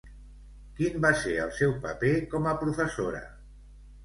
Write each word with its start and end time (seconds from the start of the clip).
Quin 0.79 0.95
va 1.03 1.11
ser 1.23 1.33
el 1.43 1.51
seu 1.57 1.75
paper 1.83 2.15
com 2.33 2.49
a 2.53 2.55
professora? 2.63 3.23